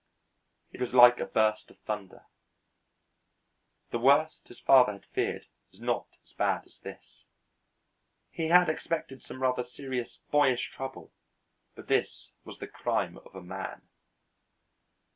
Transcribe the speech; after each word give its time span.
It 0.71 0.81
was 0.81 0.95
like 0.95 1.19
a 1.19 1.27
burst 1.27 1.69
of 1.69 1.77
thunder. 1.81 2.25
The 3.91 3.99
worst 3.99 4.47
his 4.47 4.59
father 4.59 4.93
had 4.93 5.05
feared 5.05 5.45
was 5.71 5.79
not 5.79 6.07
as 6.25 6.33
bad 6.33 6.65
as 6.65 6.79
this. 6.79 7.25
He 8.31 8.47
had 8.47 8.67
expected 8.67 9.21
some 9.21 9.43
rather 9.43 9.63
serious 9.63 10.17
boyish 10.31 10.71
trouble, 10.71 11.11
but 11.75 11.85
this 11.85 12.31
was 12.43 12.57
the 12.57 12.65
crime 12.65 13.17
of 13.19 13.35
a 13.35 13.43
man. 13.43 13.87